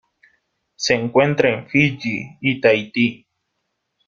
Se 0.77 0.95
encuentra 0.95 1.47
en 1.53 1.67
Fiyi 1.67 2.35
y 2.41 2.59
Tahití. 2.59 3.27